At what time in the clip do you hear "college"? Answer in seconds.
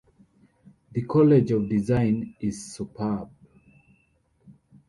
1.03-1.51